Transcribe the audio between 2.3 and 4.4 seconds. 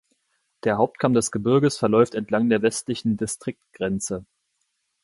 der westlichen Distriktgrenze.